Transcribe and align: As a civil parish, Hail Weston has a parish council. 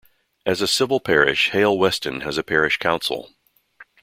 As 0.47 0.63
a 0.63 0.67
civil 0.67 0.99
parish, 0.99 1.51
Hail 1.51 1.77
Weston 1.77 2.21
has 2.21 2.39
a 2.39 2.43
parish 2.43 2.77
council. 2.77 3.35